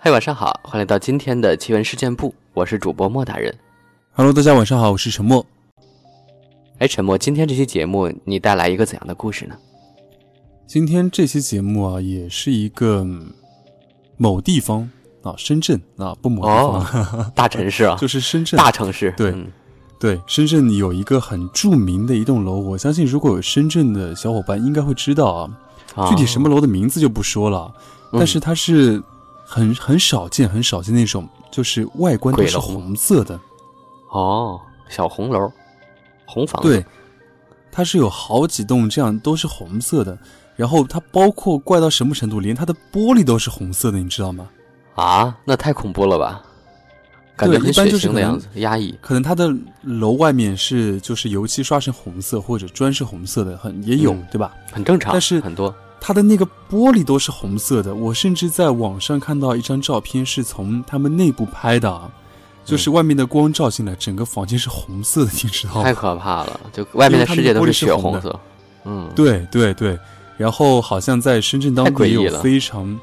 [0.00, 3.52] 嗨，晚上好，欢迎来到今天的奇闻事件部，我是主播莫大人。
[4.12, 5.44] Hello，大家晚上好，我是陈默。
[6.78, 9.56] 哎，陈默，今天这期节目你带来一个怎样的故事呢？
[10.68, 13.32] 今天这期节目啊，也是一个嗯
[14.16, 14.88] 某地方
[15.24, 18.56] 啊，深圳啊，不某地方，哦，大城市啊， 就是深圳。
[18.56, 19.12] 大城市。
[19.16, 19.50] 对嗯
[19.98, 25.58] 对，深圳有一个很著名的一栋楼，我相信如果有深圳的小伙伴应该会知道啊。
[25.96, 27.74] 哦具体什么楼的名字就不说了，
[28.12, 29.02] 嗯但是它是
[29.50, 33.40] 很很少见、很少见那种，就是外观都是红色的。
[34.10, 35.50] 哦，小红楼，
[36.26, 36.68] 红房子。
[36.68, 36.84] 对，
[37.72, 40.16] 它是有好几栋这样都是红色的，
[40.54, 44.48] 然后它包括怪到什么程度，连它的玻璃都是红色的，你知道吗？
[44.96, 46.42] 啊，那太恐怖了吧？
[47.34, 48.94] 感觉对一般就是可能腥的样子，压抑。
[49.00, 49.50] 可能它的
[49.82, 54.52] 楼外面是就是油漆刷成红色，或者砖是红色的，很也有，嗯对吧？
[54.72, 62.10] 很正常，但是很多它的那个玻璃都是红色的，我甚至在网上看到一张照片，是从他们内部拍的啊，
[62.64, 65.92] 就是外面的光照进来，整个房间是红色的，你知道吗太？
[65.92, 68.38] 可怕了，就外面的世界都是血红色。
[68.84, 69.98] 嗯，对对对，
[70.36, 72.98] 然后好像在深圳当地也有了非常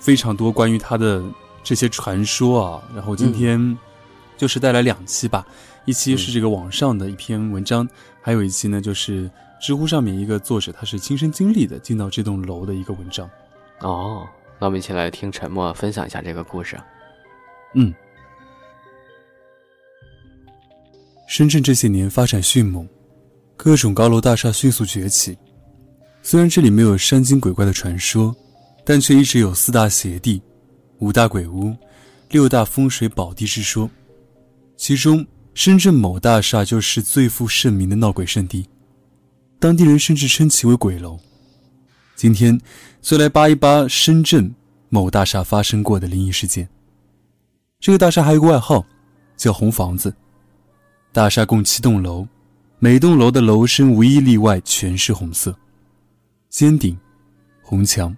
[0.00, 1.22] 非常多关于它的
[1.62, 2.82] 这些传说啊。
[2.94, 3.76] 然后今天
[4.36, 5.46] 就是带来两期吧，
[5.84, 7.88] 一期是这个网上的一篇文章，
[8.20, 13.28] 还有一期呢就是知乎上面一个作者他是亲身经历的进到这栋楼的一个文章。
[13.80, 14.26] 哦，
[14.58, 16.78] 那我们一起来听沉默分享一下这个故事。
[17.74, 17.92] 嗯，
[21.28, 22.88] 深圳这些年发展迅猛，
[23.56, 25.36] 各种高楼大厦迅速崛起。
[26.22, 28.34] 虽然这里没有山精鬼怪的传说，
[28.84, 30.42] 但却一直有四大邪地、
[30.98, 31.74] 五大鬼屋、
[32.30, 33.88] 六大风水宝地之说。
[34.76, 38.68] 其中，深圳某大厦就是最负盛名的闹鬼圣地，
[39.58, 41.18] 当地人甚至称其为鬼楼。
[42.14, 42.60] 今天，
[43.00, 44.54] 就来扒一扒深圳
[44.88, 46.68] 某大厦发生过的灵异事件。
[47.80, 48.84] 这个大厦还有个外号，
[49.36, 50.14] 叫“红房子”。
[51.12, 52.26] 大厦共七栋楼，
[52.78, 55.56] 每栋楼的楼身无一例外全是红色，
[56.48, 56.96] 尖顶、
[57.62, 58.16] 红墙。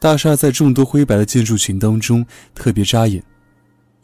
[0.00, 2.24] 大厦在众多灰白的建筑群当中
[2.54, 3.22] 特别扎眼，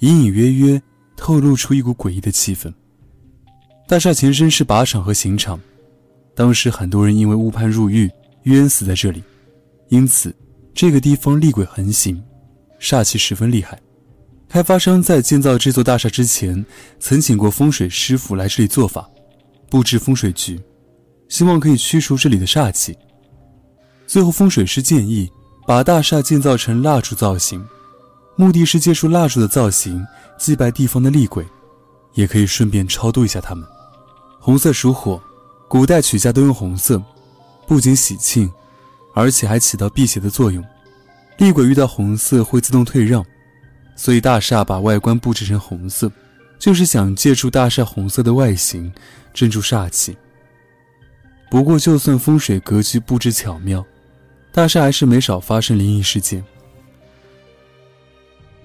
[0.01, 0.81] 隐隐约约
[1.17, 2.73] 透露出一股诡异的气氛。
[3.87, 5.61] 大厦前身是靶场和刑场，
[6.35, 8.11] 当时很多人因为误判入狱
[8.43, 9.23] 冤死在这里，
[9.89, 10.35] 因此
[10.75, 12.21] 这个地方厉鬼横行，
[12.81, 13.81] 煞气十分厉害。
[14.49, 16.65] 开发商在建造这座大厦之前，
[17.01, 19.09] 曾请过风水师傅来这里做法，
[19.69, 20.61] 布置风水局，
[21.29, 22.97] 希望可以驱除这里的煞气。
[24.07, 25.29] 最后，风水师建议
[25.67, 27.65] 把大厦建造成蜡烛造型，
[28.37, 30.07] 目的是借助蜡烛的造型
[30.39, 31.45] 祭拜地方的厉鬼，
[32.15, 33.67] 也可以顺便超度一下他们。
[34.39, 35.21] 红色属火，
[35.75, 37.03] 古代曲家都用红色，
[37.67, 38.49] 不仅喜庆，
[39.13, 40.65] 而且还起到辟邪的作用。
[41.39, 43.27] 厉鬼遇到红色会自动退让。
[43.97, 46.09] 所以大厦把外观布置成红色，
[46.61, 48.93] 就是想借助大厦红色的外形
[49.33, 50.17] 镇住煞气。
[51.51, 53.85] 不过，就算风水格局布置巧妙，
[54.53, 56.45] 大厦还是没少发生灵异事件。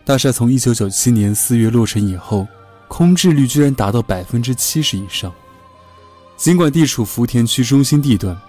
[0.05, 2.47] 大厦从1997年4月落成以后，
[2.87, 5.33] 空置率居然达到百分之七十以上。
[6.39, 8.39] 尽管地处福田区中心地段，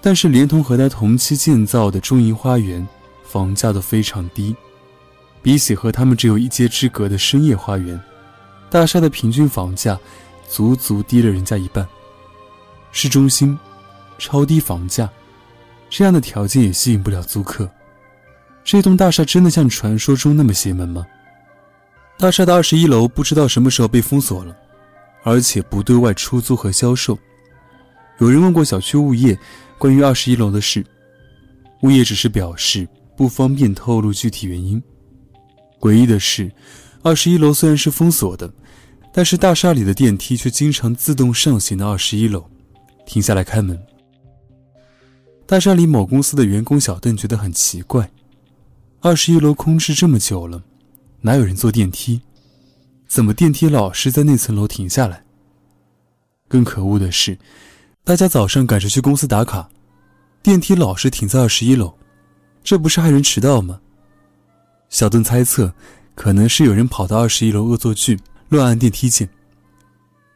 [0.00, 2.86] 但是连同和它同期建造的中银花园，
[3.22, 4.54] 房价都非常低。
[5.40, 7.98] 比起和他们只有一街之隔的深夜花园，
[8.68, 9.96] 大厦的平均房价
[10.48, 11.86] 足足低了人家一半。
[12.90, 13.56] 市中心，
[14.18, 15.08] 超低房价，
[15.88, 17.70] 这样的条件也吸引不了租客。
[18.64, 21.06] 这栋大厦真的像传说中那么邪门吗？
[22.18, 24.56] 大厦的二十一楼不知道什么时候被封锁了，
[25.22, 27.18] 而且不对外出租和销售。
[28.18, 29.38] 有人问过小区物业
[29.78, 30.84] 关于二十一楼的事，
[31.82, 34.82] 物业只是表示不方便透露具体原因。
[35.80, 36.50] 诡异的是，
[37.02, 38.52] 二十一楼虽然是封锁的，
[39.12, 42.44] 但是大厦里的电梯却经常自动上行到二十一楼，
[43.04, 43.76] 停下来开门。
[45.44, 48.08] 大厦里某公司的员工小邓觉得很奇怪，
[49.00, 50.62] 二十一楼空置这么久了，
[51.20, 52.20] 哪有人坐电梯？
[53.12, 55.22] 怎么电梯老是在那层楼停下来？
[56.48, 57.38] 更可恶的是，
[58.04, 59.68] 大家早上赶着去公司打卡，
[60.42, 61.92] 电梯老是停在二十一楼，
[62.64, 63.78] 这不是害人迟到吗？
[64.88, 65.74] 小邓猜测，
[66.14, 68.18] 可能是有人跑到二十一楼恶作剧，
[68.48, 69.28] 乱按电梯键。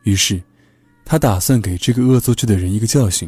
[0.02, 0.42] 于是，
[1.02, 3.26] 他打算给这个恶作剧的人一个教训，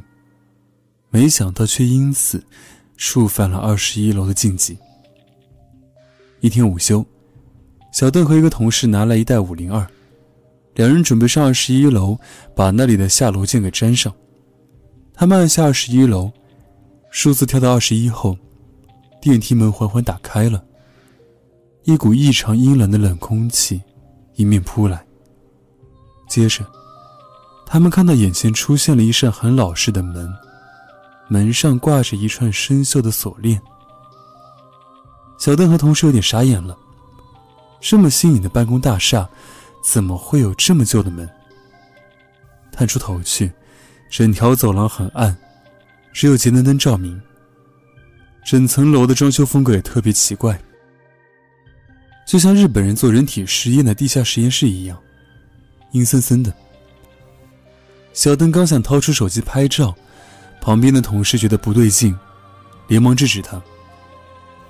[1.08, 2.44] 没想到却因此
[2.98, 4.76] 触犯了二十一楼的禁忌。
[6.40, 7.02] 一天午休，
[7.98, 9.84] 小邓和一个同事拿来一袋五零二，
[10.76, 12.16] 两人准备上二十一楼，
[12.54, 14.14] 把那里的下楼键给粘上。
[15.12, 16.30] 他们按下二十一楼，
[17.10, 18.38] 数字跳到二十一后，
[19.20, 20.62] 电梯门缓缓打开了。
[21.82, 23.82] 一股异常阴冷的冷空气
[24.36, 25.04] 迎面扑来。
[26.28, 26.64] 接着，
[27.66, 30.32] 他们看到眼前出现了一扇很老式的门，
[31.26, 33.60] 门上挂着一串生锈的锁链。
[35.36, 36.78] 小邓和同事有点傻眼了，
[37.80, 39.28] 这么新颖的办公大厦，
[39.82, 41.28] 怎么会有这么旧的门？
[42.72, 43.52] 探出头去，
[44.10, 45.36] 整条走廊很暗，
[46.12, 47.20] 只有节能灯照明。
[48.44, 50.58] 整层楼的装修风格也特别奇怪，
[52.26, 54.98] 就像日本人做人体实验的地下实验室一样，
[55.92, 56.52] 阴森森的。
[58.14, 59.94] 小邓刚想掏出手机拍照，
[60.60, 62.16] 旁边的同事觉得不对劲，
[62.86, 63.60] 连忙制止他。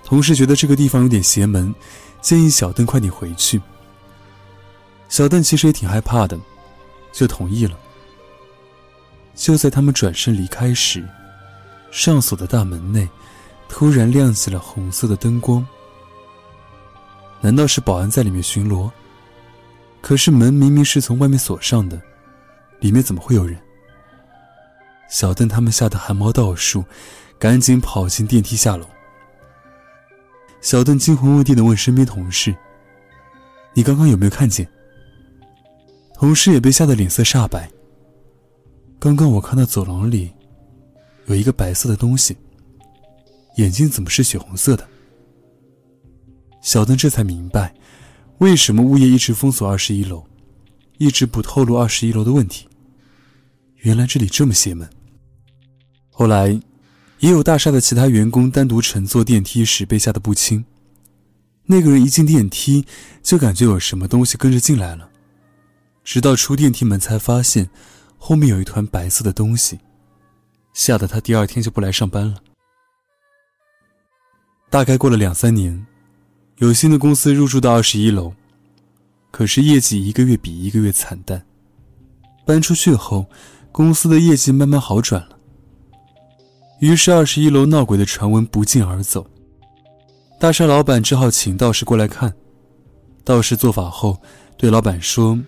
[0.04, 1.72] 同事觉得这个地方有点邪门，
[2.20, 3.60] 建议小邓快点回去。
[5.08, 6.38] 小邓其实也挺害怕的，
[7.12, 7.78] 就同意了。
[9.34, 11.06] 就在他们转身离开时，
[11.90, 13.08] 上锁的大门内。
[13.70, 15.64] 突然亮起了红色的灯光，
[17.42, 18.90] 难道是保安在里面巡逻？
[20.00, 22.00] 可是门明明是从外面锁上的，
[22.80, 23.60] 里面怎么会有人？
[25.10, 26.82] 小邓他们吓得汗毛倒竖，
[27.38, 28.86] 赶紧跑进电梯下楼。
[30.68, 32.54] 小邓惊魂未定的问身边同事
[33.72, 34.68] ：“你刚刚有没有看见？”
[36.12, 37.66] 同事也被吓得脸色煞白。
[38.98, 40.30] 刚刚我看到走廊里
[41.24, 42.36] 有一个白色的东西。
[43.56, 44.86] 眼睛怎么是血红色的？
[46.60, 47.74] 小邓这才明白，
[48.36, 50.22] 为什么物业一直封锁二十一楼，
[50.98, 52.68] 一直不透露二十一楼的问题。
[53.76, 54.86] 原来这里这么邪门。
[56.10, 56.60] 后来，
[57.20, 60.64] 也有大厦的其他员工单独乘坐电梯时被吓得不轻。
[61.66, 62.86] 那个人一进电梯，
[63.22, 65.10] 就感觉有什么东西跟着进来了，
[66.02, 67.68] 直到出电梯门才发现
[68.16, 69.78] 后面有一团白色的东西，
[70.72, 72.36] 吓得他第二天就不来上班了。
[74.70, 75.86] 大概过了两三年，
[76.58, 78.32] 有新的公司入驻到二十一楼，
[79.30, 81.44] 可是业绩一个月比一个月惨淡。
[82.46, 83.26] 搬出去后，
[83.72, 85.37] 公司的业绩慢慢好转了。
[86.80, 89.26] 于是二十一楼闹鬼的传闻不胫而走，
[90.38, 92.32] 大厦老板只好请道士过来看。
[93.24, 94.20] 道士做法后，
[94.56, 95.38] 对老板说：“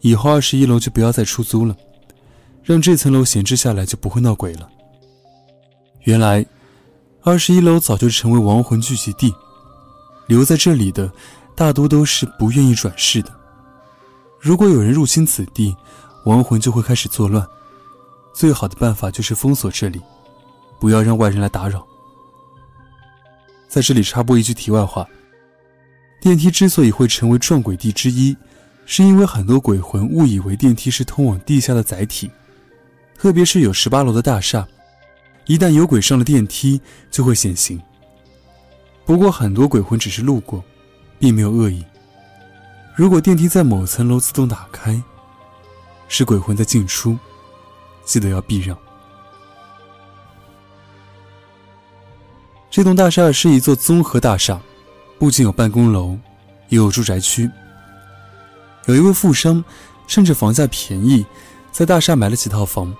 [0.00, 1.76] 以后二十一楼就不要再出租了，
[2.62, 4.68] 让这层楼闲置下来，就不会闹鬼了。”
[6.04, 6.44] 原来。
[7.26, 9.34] 二十一楼早就成为亡魂聚集地，
[10.26, 11.10] 留在这里的
[11.56, 13.32] 大多都是不愿意转世的。
[14.38, 15.74] 如果有人入侵此地，
[16.26, 17.42] 亡魂就会开始作乱。
[18.34, 20.02] 最好的办法就是封锁这里，
[20.84, 21.82] 不要让外人来打扰。
[23.70, 25.08] 在这里插播一句题外话：
[26.20, 28.36] 电梯之所以会成为撞鬼地之一，
[28.84, 32.30] 是因为很多鬼魂误以为电梯是通往地下的载体，
[33.16, 34.68] 特别是有十八楼的大厦。
[35.46, 36.78] 一旦有鬼上了电梯，
[37.10, 37.80] 就会显形。
[39.06, 40.62] 不过很多鬼魂只是路过，
[41.18, 41.82] 并没有恶意。
[42.94, 45.02] 如果电梯在某层楼自动打开，
[46.08, 47.18] 是鬼魂在进出，
[48.04, 48.76] 记得要避让。
[52.74, 54.60] 这栋大厦是一座综合大厦，
[55.16, 56.18] 不仅有办公楼，
[56.70, 57.48] 也有住宅区。
[58.86, 59.64] 有一位富商，
[60.08, 61.24] 趁着房价便宜，
[61.70, 62.92] 在大厦买了几套房。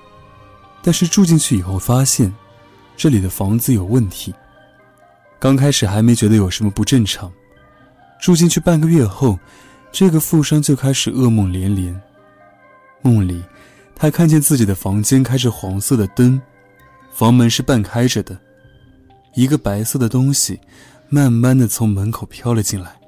[0.81, 2.33] 但是住进去以后，发现
[2.97, 4.33] 这里的房子有问题。
[5.41, 7.29] 刚开始还没觉得有什么不正常，
[8.21, 9.37] 住进去半个月后，
[9.91, 12.01] 这个富商就开始噩梦连连。
[13.03, 13.43] 梦里，
[13.97, 16.41] 他看见自己的房间开着黄色的灯，
[17.13, 18.39] 房门是半开着的，
[19.35, 20.59] 一个白色的东西
[21.09, 22.99] 慢慢的从门口飘了进来。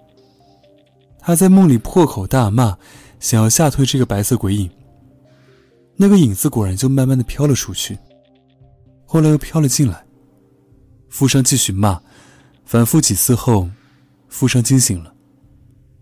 [1.18, 2.76] 他在梦里破口大骂，
[3.18, 4.70] 想要吓退这个白色鬼影。
[5.96, 7.98] 那个影子果然就慢慢的飘了出去，
[9.06, 10.04] 后来又飘了进来。
[11.08, 12.00] 富商继续骂，
[12.64, 13.68] 反复几次后，
[14.28, 15.14] 富商惊醒了。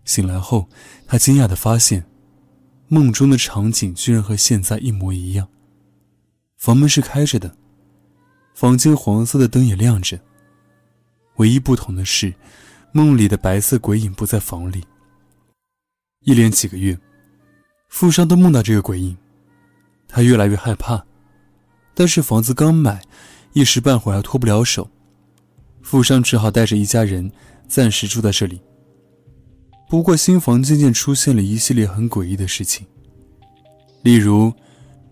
[0.05, 0.69] 醒来后，
[1.07, 2.05] 他惊讶的发现，
[2.89, 5.49] 梦中的场景居然和现在一模一样。
[6.59, 7.57] 房门是开着的，
[8.55, 10.19] 房间黄色的灯也亮着。
[11.37, 12.33] 唯一不同的是，
[12.93, 14.85] 梦里的白色鬼影不在房里。
[16.21, 16.99] 一连几个月，
[17.89, 19.17] 富商都梦到这个鬼影。
[20.07, 21.05] 他越来越害怕，
[21.93, 23.03] 但是房子刚买，
[23.53, 24.89] 一时半会儿还脱不了手。
[25.83, 27.31] 富商只好带着一家人
[27.67, 28.61] 暂时住在这里。
[29.89, 32.87] 不过新房渐渐出现了一系列很诡异的事情，
[34.03, 34.53] 例如，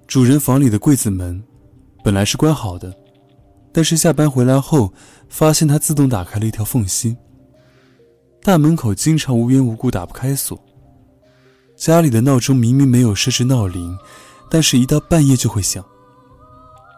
[0.06, 1.42] 主人房里的柜子门
[2.02, 2.96] 本来是关好的，
[3.72, 4.92] 但是下班回来后
[5.28, 7.16] 发现它自动打开了一条缝隙。
[8.42, 10.58] 大门口经常无缘无故打不开锁。
[11.76, 13.96] 家里的闹钟明明没有设置闹铃。
[14.50, 15.82] 但是，一到半夜就会响。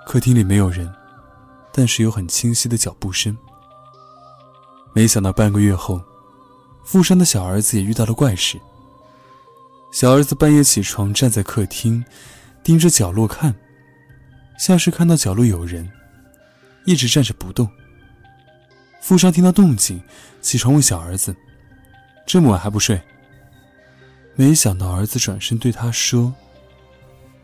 [0.05, 0.93] 客厅里没有人，
[1.73, 3.39] 但是有很清晰的脚步声。
[4.93, 6.03] 没想到半个月后，
[6.83, 8.61] 富商的小儿子也遇到了怪事。
[9.93, 12.05] 小儿子半夜起床，站在客厅，
[12.65, 13.55] 盯着角落看，
[14.59, 15.89] 像是看到角落有人，
[16.85, 17.69] 一直站着不动。
[19.01, 20.03] 富商听到动静，
[20.41, 21.35] 起床问小儿子
[22.27, 23.01] ：“这么晚还不睡？”
[24.37, 26.35] 没想到儿子转身对他说：“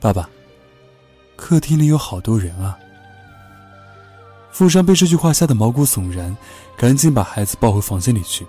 [0.00, 0.28] 爸爸，
[1.37, 2.78] 客厅里有好多人啊。”
[4.50, 6.37] 富商被这句话吓得毛骨悚然，
[6.76, 8.47] 赶紧把孩子抱回房间里去。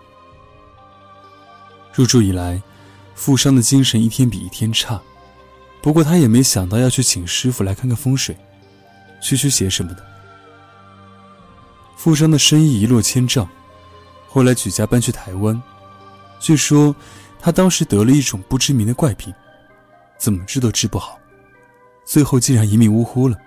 [1.93, 2.61] 入住以来。
[3.13, 4.99] 富商的精神一天比一天差，
[5.79, 8.35] 不过他也没想到要去请师傅来看看风水、
[9.21, 10.10] 驱驱邪什么的。
[12.01, 13.47] 富商的生意一落千丈，
[14.27, 15.61] 后来举家搬去台湾。
[16.39, 16.95] 据说
[17.39, 19.31] 他当时得了一种不知名的怪病，
[20.17, 21.19] 怎么治都治不好，
[22.03, 23.37] 最后竟然一命呜呼了。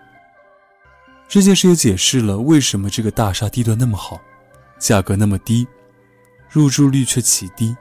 [1.27, 4.21] 这件事也解释了为什么这个大厦地段那么好，
[4.79, 5.67] 价格那么低，
[6.49, 7.77] 入住率却奇低。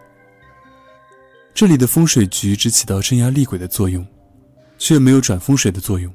[1.53, 4.03] 这里的风水局只起到镇压厉鬼的作用，
[4.80, 6.12] 却没有转风水的作用，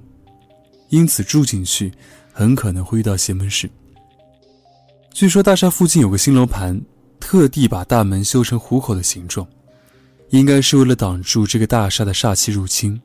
[0.89, 1.93] 因此住进去
[2.33, 3.71] 很可能会遇到邪门事。
[5.19, 6.81] 据说大厦附近有个新楼盘，
[7.19, 9.45] 特地把大门修成虎口的形状，
[10.31, 13.03] 应该是为了挡住这个大厦的煞气入侵。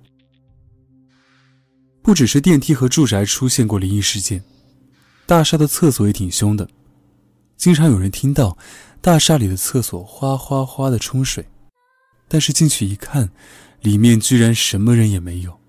[2.04, 4.44] 不只是电梯和住宅出现过灵异事件，
[5.26, 6.70] 大厦的厕所也挺凶的，
[7.58, 8.56] 经常有人听到
[9.02, 11.44] 大厦里的厕所哗哗哗的冲水。
[12.28, 13.28] 但是进去一看，
[13.82, 15.60] 里面居然什么人也没有。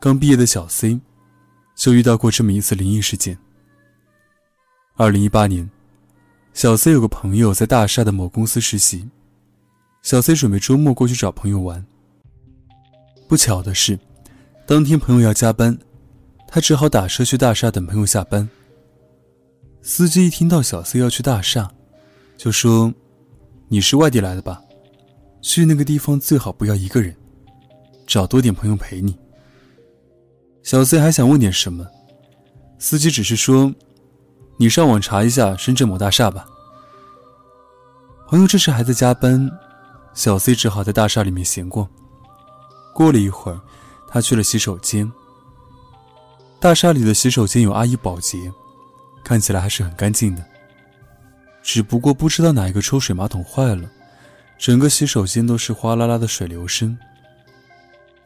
[0.00, 0.98] 刚毕业的小 C，
[1.76, 3.36] 就遇到过这么一次灵异事件。
[5.00, 5.66] 二零一八年，
[6.52, 9.08] 小 C 有个朋友在大厦的某公司实习，
[10.02, 11.82] 小 C 准备周末过去找朋友玩。
[13.26, 13.98] 不巧的是，
[14.66, 15.78] 当天朋友要加班，
[16.46, 18.46] 他只好打车去大厦等朋友下班。
[19.80, 21.70] 司机一听到小 C 要去大厦，
[22.36, 22.92] 就说
[23.68, 24.62] ：“你是外地来的吧？”
[25.40, 27.16] 去那个地方最好不要一个人，
[28.06, 29.16] 找多点朋友陪你。
[30.62, 31.88] 小 C 还想问点什么，
[32.78, 33.74] 司机只是说
[34.60, 36.46] ：“你上网查一下深圳某大厦吧。”
[38.28, 39.50] 朋友这时还在加班，
[40.12, 41.88] 小 C 只好在大厦里面闲逛。
[42.94, 43.58] 过了一会儿，
[44.06, 45.10] 他去了洗手间。
[46.60, 48.52] 大厦里的洗手间有阿姨保洁，
[49.24, 50.44] 看起来还是很干净的。
[51.62, 53.88] 只不过不知道哪一个抽水马桶坏了。
[54.58, 56.98] 整个洗手间都是哗啦啦的水流声。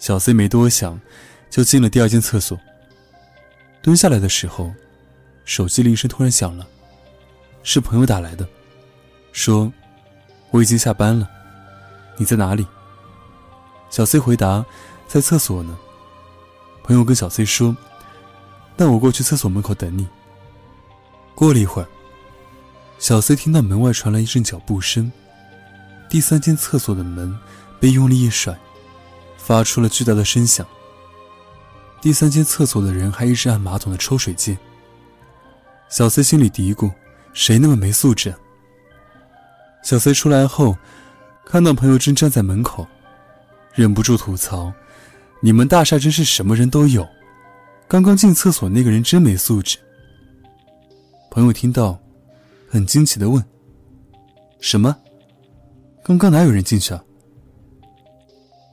[0.00, 1.00] 小 C 没多想，
[1.49, 2.59] 就进了第二间厕所。
[3.81, 4.75] 蹲下来的时候，
[5.45, 6.67] 手机铃声突然响了，
[7.63, 8.49] 是朋友打来的，
[9.33, 9.71] 说
[10.51, 11.29] ：“我已经下班了，
[12.17, 12.67] 你在哪里？”
[13.91, 14.65] 小 C 回答
[15.07, 15.79] ：“在厕所呢。”
[16.83, 17.77] 朋友跟小 C 说
[18.77, 20.07] ：“那我过去厕所门口等你。”
[21.35, 21.89] 过了一会儿，
[22.99, 25.11] 小 C 听到门外传来一阵脚步声。
[26.09, 27.37] 第三间厕所的门
[27.81, 28.57] 被用力一甩，
[29.37, 30.67] 发出了巨大的声响。
[32.01, 34.57] 第三间厕所的人还一直按马桶的抽水键。
[35.95, 36.93] 小 C 心里嘀咕
[37.33, 38.35] ：“谁那么没素质？”
[39.85, 40.77] 小 C 出来后，
[41.47, 42.85] 看到朋友正站在门口，
[43.75, 44.73] 忍不住吐槽
[45.41, 47.07] ：“你们大厦真是什么人都有，
[47.87, 49.79] 刚刚进厕所那个人真没素质。”
[51.31, 51.97] 朋友听到，
[52.69, 53.41] 很惊奇的问
[54.59, 54.97] ：“什么？”
[56.03, 57.05] 刚刚哪有人进去啊？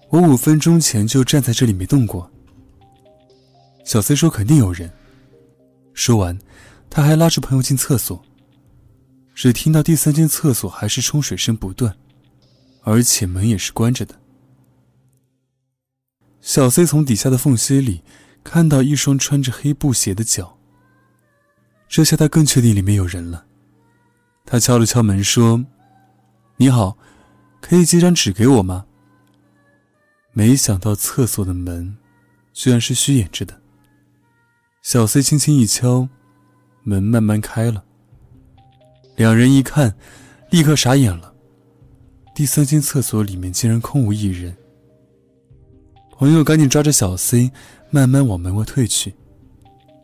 [0.09, 2.27] 我五分钟前就站在这里没动过。
[3.85, 4.91] 小 C 说肯定有人。
[5.93, 6.35] 说完，
[6.91, 8.23] 他还拉着朋友进厕所。
[9.33, 11.97] 只听到第三间厕所还是冲水声不断，
[12.83, 14.19] 而且门也是关着的。
[16.41, 18.03] 小 C 从底下的缝隙里
[18.43, 20.59] 看到一双穿着黑布鞋的脚。
[21.87, 23.45] 这下他更确定里面有人了。
[24.45, 25.65] 他敲了敲门说
[26.57, 26.97] ：“你好。”
[27.61, 28.87] 可以借张纸给我吗？
[30.33, 31.95] 没想到厕所的门
[32.53, 33.61] 居然是虚掩着的。
[34.81, 36.09] 小 C 轻轻一敲，
[36.83, 37.83] 门慢慢开了。
[39.15, 39.95] 两人一看，
[40.49, 41.33] 立刻傻眼了。
[42.33, 44.55] 第三间厕所里面竟然空无一人。
[46.11, 47.51] 朋友赶紧抓着小 C，
[47.89, 49.13] 慢慢往门外退去，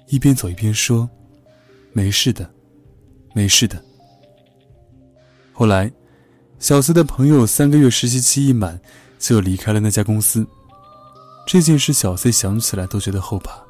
[0.08, 1.10] 一边走一边说
[1.94, 2.50] ：“没事的，
[3.34, 3.84] 没事的。”
[5.54, 5.92] 后来。
[6.60, 8.82] 小 C 的朋友三个月实习期一满，
[9.20, 10.44] 就离开了那家公司。
[11.46, 13.67] 这件事，小 C 想起来都觉得后怕。